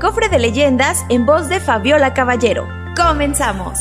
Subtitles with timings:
[0.00, 2.66] cofre de leyendas en voz de Fabiola Caballero.
[2.96, 3.78] Comenzamos.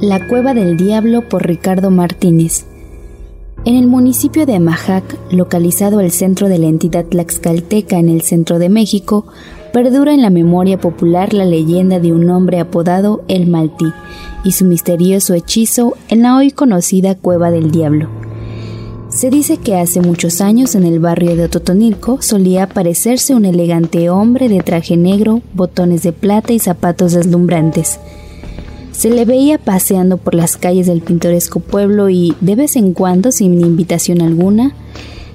[0.00, 2.66] La Cueva del Diablo por Ricardo Martínez.
[3.64, 8.58] En el municipio de Amajac, localizado al centro de la entidad tlaxcalteca en el centro
[8.58, 9.26] de México,
[9.72, 13.90] perdura en la memoria popular la leyenda de un hombre apodado El Maltí
[14.44, 18.17] y su misterioso hechizo en la hoy conocida Cueva del Diablo.
[19.08, 24.10] Se dice que hace muchos años en el barrio de Ototonilco solía aparecerse un elegante
[24.10, 27.98] hombre de traje negro, botones de plata y zapatos deslumbrantes.
[28.92, 33.32] Se le veía paseando por las calles del pintoresco pueblo y, de vez en cuando,
[33.32, 34.74] sin invitación alguna,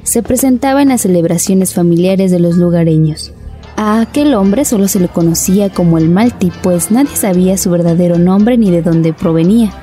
[0.03, 3.33] se presentaba en las celebraciones familiares de los lugareños.
[3.75, 8.19] A aquel hombre solo se le conocía como el Malti, pues nadie sabía su verdadero
[8.19, 9.82] nombre ni de dónde provenía.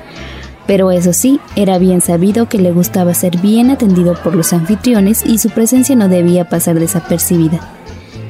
[0.71, 5.21] Pero eso sí, era bien sabido que le gustaba ser bien atendido por los anfitriones
[5.25, 7.59] y su presencia no debía pasar desapercibida.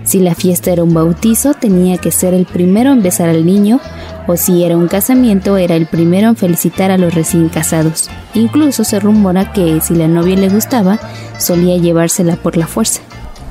[0.06, 3.80] Si la fiesta era un bautizo, tenía que ser el primero en besar al niño,
[4.26, 8.10] o si era un casamiento, era el primero en felicitar a los recién casados.
[8.34, 10.98] Incluso se rumora que si la novia le gustaba,
[11.38, 13.02] solía llevársela por la fuerza.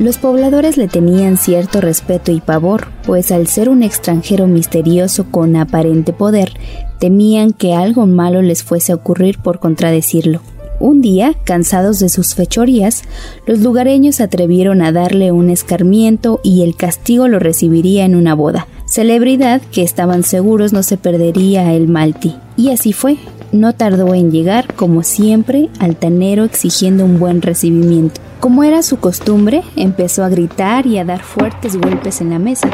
[0.00, 5.54] Los pobladores le tenían cierto respeto y pavor, pues al ser un extranjero misterioso con
[5.54, 6.54] aparente poder,
[7.00, 10.40] temían que algo malo les fuese a ocurrir por contradecirlo.
[10.80, 13.02] Un día, cansados de sus fechorías,
[13.46, 18.34] los lugareños se atrevieron a darle un escarmiento y el castigo lo recibiría en una
[18.34, 22.34] boda, celebridad que estaban seguros no se perdería el Malti.
[22.56, 23.18] Y así fue.
[23.52, 28.20] No tardó en llegar, como siempre, altanero exigiendo un buen recibimiento.
[28.38, 32.70] Como era su costumbre, empezó a gritar y a dar fuertes golpes en la mesa,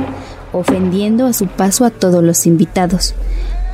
[0.53, 3.15] ofendiendo a su paso a todos los invitados.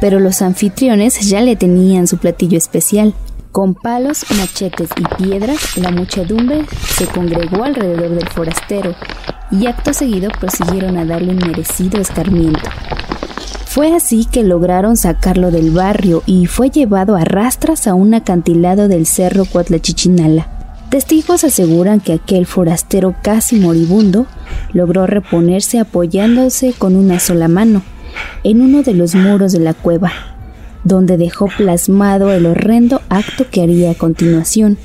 [0.02, 3.14] Pero los anfitriones ya le tenían su platillo especial,
[3.52, 8.96] con palos, machetes y piedras, la muchedumbre se congregó alrededor del forastero
[9.52, 12.68] y acto seguido prosiguieron a darle un merecido escarmiento.
[13.66, 18.88] Fue así que lograron sacarlo del barrio y fue llevado a rastras a un acantilado
[18.88, 20.48] del cerro Cuatlachichinala.
[20.90, 24.26] Testigos aseguran que aquel forastero casi moribundo
[24.72, 27.82] logró reponerse apoyándose con una sola mano
[28.44, 30.12] en uno de los muros de la cueva
[30.84, 34.78] donde dejó plasmado el horrendo acto que haría a continuación,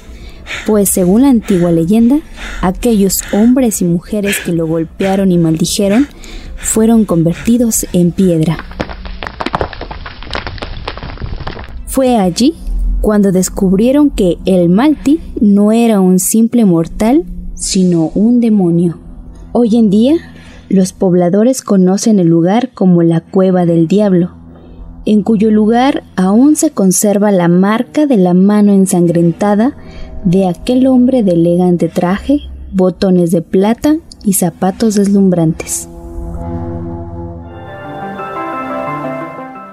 [0.65, 2.19] pues según la antigua leyenda,
[2.61, 6.07] aquellos hombres y mujeres que lo golpearon y maldijeron
[6.55, 8.57] fueron convertidos en piedra.
[11.85, 12.53] Fue allí
[13.01, 18.99] cuando descubrieron que el Malti no era un simple mortal, sino un demonio.
[19.51, 20.15] Hoy en día,
[20.69, 24.31] los pobladores conocen el lugar como la Cueva del Diablo,
[25.05, 29.77] en cuyo lugar aún se conserva la marca de la mano ensangrentada
[30.25, 32.41] de aquel hombre de elegante traje,
[32.73, 33.95] botones de plata
[34.25, 35.87] y zapatos deslumbrantes.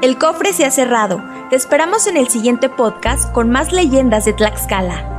[0.03, 1.23] El cofre se ha cerrado.
[1.49, 5.14] Te esperamos en el siguiente podcast con más leyendas de Tlaxcala.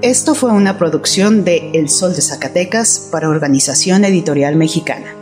[0.00, 5.21] Esto fue una producción de El Sol de Zacatecas para Organización Editorial Mexicana.